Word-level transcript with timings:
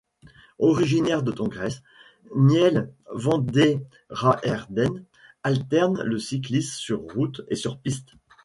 Originaire 0.57 1.21
de 1.21 1.31
Tongres, 1.31 1.83
Niels 2.35 2.91
Vanderaerden 3.13 5.05
alterne 5.43 6.01
le 6.01 6.17
cyclisme 6.17 6.73
sur 6.73 7.01
route 7.01 7.43
et 7.49 7.55
sur 7.55 7.77
piste. 7.77 8.15